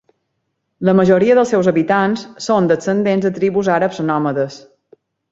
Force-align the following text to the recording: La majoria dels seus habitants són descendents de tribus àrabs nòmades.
La 0.87 0.93
majoria 0.99 1.33
dels 1.39 1.51
seus 1.53 1.67
habitants 1.71 2.23
són 2.45 2.69
descendents 2.71 3.27
de 3.27 3.31
tribus 3.35 3.69
àrabs 3.75 4.01
nòmades. 4.07 4.57